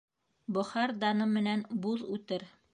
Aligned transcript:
Бохар 0.57 0.95
даны 1.05 1.29
менән 1.37 1.65
буҙ 1.87 2.05
үтер 2.19 2.51